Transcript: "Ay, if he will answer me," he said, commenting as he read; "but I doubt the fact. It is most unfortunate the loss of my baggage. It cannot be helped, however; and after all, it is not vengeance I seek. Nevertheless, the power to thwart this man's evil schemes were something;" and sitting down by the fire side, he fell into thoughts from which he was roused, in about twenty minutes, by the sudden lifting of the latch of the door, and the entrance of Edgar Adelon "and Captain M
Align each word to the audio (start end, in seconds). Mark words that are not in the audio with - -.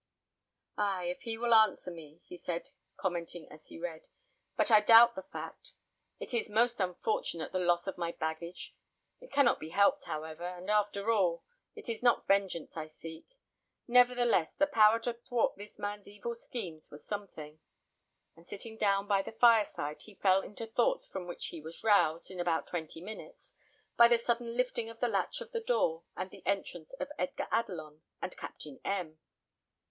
"Ay, 0.79 1.03
if 1.15 1.21
he 1.21 1.37
will 1.37 1.53
answer 1.53 1.91
me," 1.91 2.21
he 2.25 2.35
said, 2.35 2.71
commenting 2.97 3.47
as 3.51 3.67
he 3.67 3.77
read; 3.77 4.07
"but 4.57 4.71
I 4.71 4.81
doubt 4.81 5.13
the 5.13 5.21
fact. 5.21 5.73
It 6.19 6.33
is 6.33 6.49
most 6.49 6.79
unfortunate 6.79 7.51
the 7.51 7.59
loss 7.59 7.85
of 7.85 7.99
my 7.99 8.11
baggage. 8.11 8.73
It 9.19 9.31
cannot 9.31 9.59
be 9.59 9.69
helped, 9.69 10.05
however; 10.05 10.43
and 10.43 10.71
after 10.71 11.11
all, 11.11 11.43
it 11.75 11.87
is 11.87 12.01
not 12.01 12.25
vengeance 12.25 12.75
I 12.75 12.87
seek. 12.87 13.37
Nevertheless, 13.87 14.49
the 14.57 14.65
power 14.65 14.97
to 15.01 15.13
thwart 15.13 15.55
this 15.55 15.77
man's 15.77 16.07
evil 16.07 16.33
schemes 16.33 16.89
were 16.89 16.97
something;" 16.97 17.59
and 18.35 18.47
sitting 18.47 18.77
down 18.77 19.05
by 19.05 19.21
the 19.21 19.33
fire 19.33 19.69
side, 19.75 19.97
he 20.01 20.15
fell 20.15 20.41
into 20.41 20.65
thoughts 20.65 21.05
from 21.07 21.27
which 21.27 21.49
he 21.49 21.61
was 21.61 21.83
roused, 21.83 22.31
in 22.31 22.39
about 22.39 22.65
twenty 22.65 23.01
minutes, 23.01 23.53
by 23.97 24.07
the 24.07 24.17
sudden 24.17 24.57
lifting 24.57 24.89
of 24.89 24.99
the 24.99 25.07
latch 25.07 25.41
of 25.41 25.51
the 25.51 25.61
door, 25.61 26.05
and 26.17 26.31
the 26.31 26.41
entrance 26.47 26.93
of 26.93 27.11
Edgar 27.19 27.47
Adelon 27.51 28.01
"and 28.19 28.35
Captain 28.35 28.79
M 28.83 29.19